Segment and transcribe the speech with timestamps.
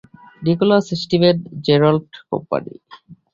[0.41, 2.73] Nicolas Steven Gerrard company.